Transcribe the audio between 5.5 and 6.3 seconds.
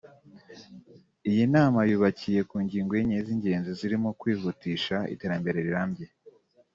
rirambye